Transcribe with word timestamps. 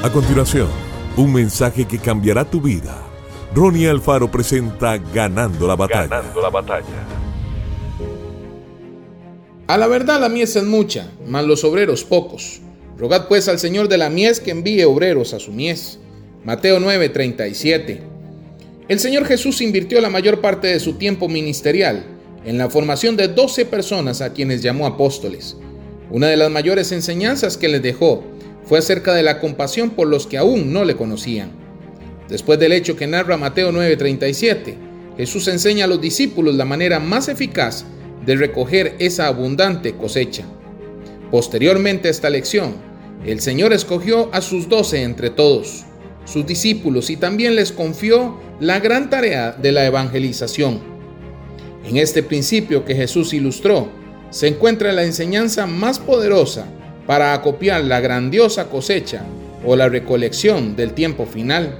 A 0.00 0.12
continuación, 0.12 0.68
un 1.16 1.32
mensaje 1.32 1.84
que 1.84 1.98
cambiará 1.98 2.48
tu 2.48 2.60
vida. 2.60 3.02
Ronnie 3.52 3.88
Alfaro 3.88 4.30
presenta 4.30 4.96
Ganando 4.96 5.66
la 5.66 5.74
batalla. 5.74 6.06
Ganando 6.06 6.40
la 6.40 6.50
batalla. 6.50 6.84
A 9.66 9.76
la 9.76 9.88
verdad 9.88 10.20
la 10.20 10.28
mies 10.28 10.54
es 10.54 10.62
mucha, 10.62 11.10
mas 11.26 11.44
los 11.44 11.64
obreros 11.64 12.04
pocos. 12.04 12.60
Rogad 12.96 13.26
pues 13.26 13.48
al 13.48 13.58
Señor 13.58 13.88
de 13.88 13.98
la 13.98 14.08
mies 14.08 14.38
que 14.38 14.52
envíe 14.52 14.84
obreros 14.84 15.34
a 15.34 15.40
su 15.40 15.50
mies. 15.50 15.98
Mateo 16.44 16.78
9:37. 16.78 17.98
El 18.86 19.00
Señor 19.00 19.24
Jesús 19.24 19.60
invirtió 19.60 20.00
la 20.00 20.10
mayor 20.10 20.40
parte 20.40 20.68
de 20.68 20.78
su 20.78 20.92
tiempo 20.92 21.28
ministerial 21.28 22.06
en 22.44 22.56
la 22.56 22.70
formación 22.70 23.16
de 23.16 23.26
12 23.26 23.64
personas 23.64 24.20
a 24.20 24.32
quienes 24.32 24.62
llamó 24.62 24.86
apóstoles. 24.86 25.56
Una 26.08 26.28
de 26.28 26.36
las 26.36 26.52
mayores 26.52 26.92
enseñanzas 26.92 27.56
que 27.56 27.66
les 27.66 27.82
dejó 27.82 28.22
fue 28.68 28.78
acerca 28.78 29.14
de 29.14 29.22
la 29.22 29.40
compasión 29.40 29.90
por 29.90 30.08
los 30.08 30.26
que 30.26 30.36
aún 30.36 30.72
no 30.72 30.84
le 30.84 30.94
conocían. 30.94 31.50
Después 32.28 32.58
del 32.58 32.72
hecho 32.72 32.96
que 32.96 33.06
narra 33.06 33.38
Mateo 33.38 33.72
9:37, 33.72 34.76
Jesús 35.16 35.48
enseña 35.48 35.86
a 35.86 35.88
los 35.88 36.00
discípulos 36.00 36.54
la 36.54 36.66
manera 36.66 37.00
más 37.00 37.28
eficaz 37.28 37.86
de 38.26 38.36
recoger 38.36 38.94
esa 38.98 39.26
abundante 39.26 39.94
cosecha. 39.94 40.44
Posteriormente 41.30 42.08
a 42.08 42.10
esta 42.10 42.28
lección, 42.28 42.74
el 43.24 43.40
Señor 43.40 43.72
escogió 43.72 44.28
a 44.34 44.42
sus 44.42 44.68
doce 44.68 45.02
entre 45.02 45.30
todos, 45.30 45.84
sus 46.26 46.46
discípulos, 46.46 47.08
y 47.08 47.16
también 47.16 47.56
les 47.56 47.72
confió 47.72 48.38
la 48.60 48.80
gran 48.80 49.08
tarea 49.08 49.52
de 49.52 49.72
la 49.72 49.86
evangelización. 49.86 50.80
En 51.88 51.96
este 51.96 52.22
principio 52.22 52.84
que 52.84 52.94
Jesús 52.94 53.32
ilustró, 53.32 53.88
se 54.30 54.48
encuentra 54.48 54.92
la 54.92 55.04
enseñanza 55.04 55.66
más 55.66 55.98
poderosa 55.98 56.66
para 57.08 57.32
acopiar 57.32 57.84
la 57.84 58.00
grandiosa 58.00 58.68
cosecha 58.68 59.22
o 59.64 59.76
la 59.76 59.88
recolección 59.88 60.76
del 60.76 60.92
tiempo 60.92 61.24
final, 61.24 61.78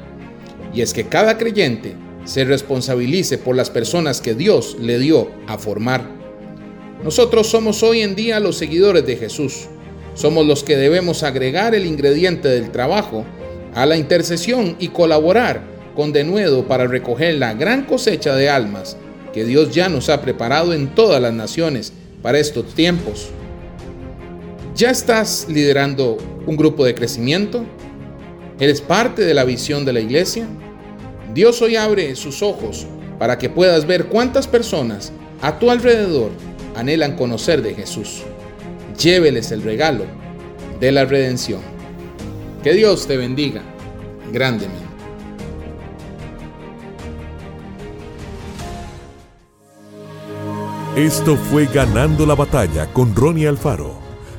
y 0.73 0.81
es 0.81 0.95
que 0.95 1.05
cada 1.05 1.37
creyente 1.37 1.93
se 2.25 2.47
responsabilice 2.47 3.37
por 3.37 3.55
las 3.55 3.69
personas 3.69 4.23
que 4.23 4.33
Dios 4.33 4.79
le 4.81 4.99
dio 4.99 5.31
a 5.47 5.59
formar. 5.59 6.03
Nosotros 7.05 7.47
somos 7.47 7.83
hoy 7.83 8.01
en 8.01 8.15
día 8.15 8.41
los 8.41 8.57
seguidores 8.57 9.05
de 9.05 9.17
Jesús. 9.17 9.67
Somos 10.15 10.47
los 10.47 10.65
que 10.65 10.79
debemos 10.79 11.23
agregar 11.23 11.75
el 11.75 11.85
ingrediente 11.85 12.49
del 12.49 12.71
trabajo 12.71 13.27
a 13.75 13.85
la 13.85 13.99
intercesión 13.99 14.77
y 14.79 14.89
colaborar 14.89 15.61
con 15.95 16.11
denuedo 16.11 16.67
para 16.67 16.87
recoger 16.87 17.35
la 17.35 17.53
gran 17.53 17.85
cosecha 17.85 18.35
de 18.35 18.49
almas 18.49 18.97
que 19.35 19.45
Dios 19.45 19.75
ya 19.75 19.91
nos 19.91 20.09
ha 20.09 20.23
preparado 20.23 20.73
en 20.73 20.95
todas 20.95 21.21
las 21.21 21.35
naciones 21.35 21.93
para 22.23 22.39
estos 22.39 22.75
tiempos. 22.75 23.29
¿Ya 24.79 24.93
estás 24.93 25.49
liderando 25.49 26.19
un 26.47 26.57
grupo 26.57 26.85
de 26.85 26.95
crecimiento? 26.95 27.65
¿Eres 28.61 28.81
parte 28.81 29.25
de 29.25 29.35
la 29.35 29.43
visión 29.43 29.85
de 29.85 29.93
la 29.93 29.99
iglesia? 29.99 30.47
Dios 31.35 31.61
hoy 31.63 31.75
abre 31.75 32.15
sus 32.15 32.43
ojos 32.43 32.87
para 33.19 33.39
que 33.39 33.51
puedas 33.51 33.89
ver 33.89 34.07
cuántas 34.07 34.47
personas 34.47 35.13
a 35.43 35.59
tu 35.59 35.73
alrededor 35.73 36.31
anhelan 36.77 37.17
conocer 37.17 37.61
de 37.61 37.75
Jesús. 37.75 38.23
Lléveles 38.97 39.51
el 39.51 39.63
regalo 39.63 40.05
de 40.79 40.93
la 40.93 41.05
redención. 41.05 41.61
Que 42.63 42.73
Dios 42.73 43.09
te 43.09 43.17
bendiga 43.17 43.63
grandemente. 44.33 44.87
Esto 50.95 51.35
fue 51.35 51.67
Ganando 51.67 52.25
la 52.25 52.37
batalla 52.37 52.87
con 52.93 53.17
Ronnie 53.17 53.49
Alfaro. 53.49 54.08